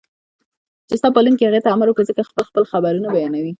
[0.87, 3.49] چې ستا پالونکي هغې ته امر کړی زکه خپل خپل خبرونه بيانوي